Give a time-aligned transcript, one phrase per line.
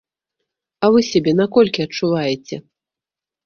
[0.87, 2.55] А вы сябе на колькі адчуваеце?